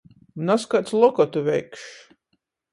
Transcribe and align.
Nazkaids 0.47 0.95
lokotu 1.03 1.45
veikšs. 1.51 1.87